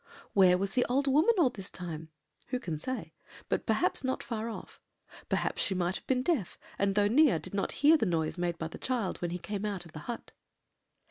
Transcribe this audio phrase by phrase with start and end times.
[0.33, 2.09] "Where was the old woman all this time?
[2.47, 3.13] who can say?
[3.49, 4.81] but perhaps not far off;
[5.29, 8.57] perhaps she might have been deaf, and, though near, did not hear the noise made
[8.57, 10.31] by the child when he came out of the hut.